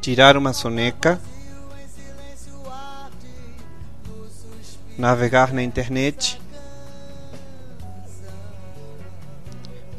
tirar 0.00 0.36
uma 0.36 0.52
soneca, 0.52 1.20
navegar 4.96 5.52
na 5.52 5.62
internet, 5.62 6.40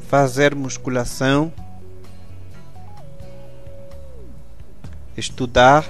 fazer 0.08 0.56
musculação, 0.56 1.52
estudar, 5.18 5.86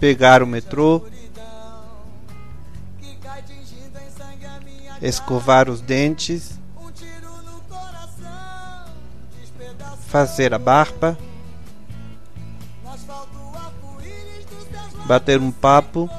pegar 0.00 0.42
o 0.42 0.46
metrô, 0.46 1.06
escovar 5.02 5.68
os 5.68 5.82
dentes, 5.82 6.58
fazer 10.10 10.52
a 10.52 10.58
barba, 10.58 11.16
bater 15.06 15.38
um 15.38 15.52
papo, 15.52 16.10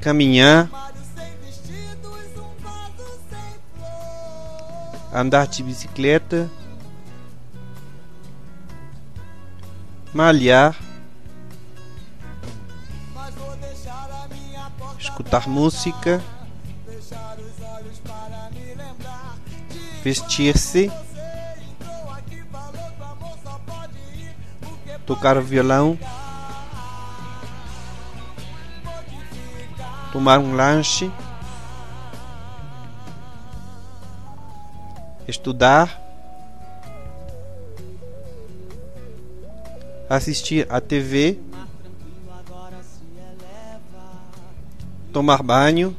caminhar, 0.00 0.70
andar 5.12 5.46
de 5.46 5.62
bicicleta, 5.62 6.50
malhar, 10.14 10.74
escutar 14.98 15.46
música, 15.46 16.22
vestir-se, 20.04 20.92
tocar 25.06 25.40
violão, 25.40 25.98
tomar 30.12 30.38
um 30.38 30.54
lanche, 30.54 31.10
estudar, 35.26 35.98
assistir 40.10 40.70
a 40.70 40.82
TV, 40.82 41.38
tomar 45.14 45.42
banho, 45.42 45.96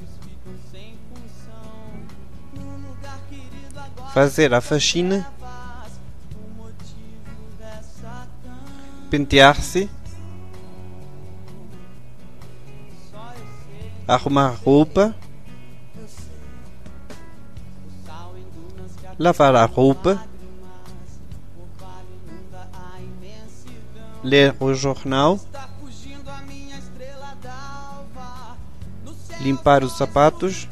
fazer 4.15 4.53
a 4.53 4.61
faxina, 4.61 5.29
pentear-se, 9.09 9.89
arrumar 14.07 14.55
roupa, 14.63 15.13
lavar 19.19 19.53
a 19.53 19.65
roupa, 19.65 20.25
ler 24.23 24.55
o 24.61 24.73
jornal, 24.73 25.37
limpar 29.41 29.83
os 29.83 29.97
sapatos, 29.97 30.69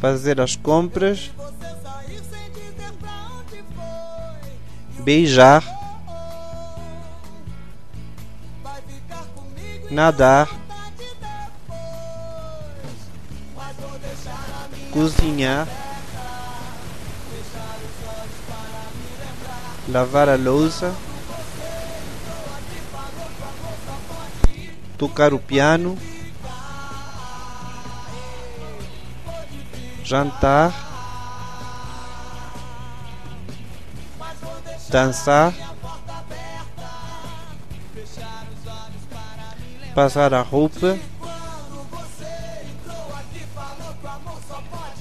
fazer 0.00 0.40
as 0.40 0.56
compras, 0.56 1.30
beijar, 5.00 5.62
nadar, 9.90 10.48
cozinhar, 14.90 15.68
lavar 19.86 20.30
a 20.30 20.36
louça, 20.36 20.94
tocar 24.96 25.34
o 25.34 25.38
piano, 25.38 25.98
jantar, 30.10 30.74
dançar, 34.88 35.54
passar 39.94 40.34
a 40.34 40.42
roupa, 40.42 40.98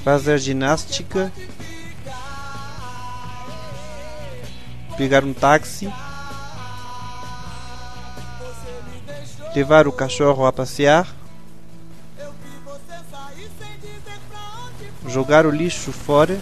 fazer 0.03 0.37
ginástica, 0.37 1.33
pegar 4.95 5.23
um 5.23 5.33
táxi, 5.33 5.91
levar 9.55 9.87
o 9.87 9.91
cachorro 9.91 10.45
a 10.45 10.53
passear, 10.53 11.07
jogar 15.09 15.45
o 15.45 15.49
lixo 15.49 15.91
fora, 15.91 16.39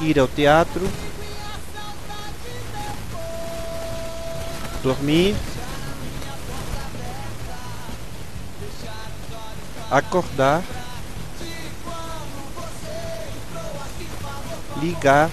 ir 0.00 0.18
ao 0.18 0.28
teatro, 0.28 0.88
dormir, 4.82 5.36
acordar, 9.90 10.62
ligar, 14.80 15.30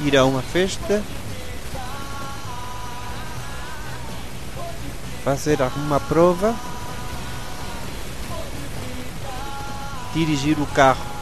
ir 0.00 0.16
a 0.16 0.24
uma 0.24 0.42
festa, 0.42 1.02
fazer 5.24 5.58
uma 5.76 5.98
prova, 5.98 6.54
dirigir 10.14 10.58
o 10.58 10.66
carro 10.66 11.15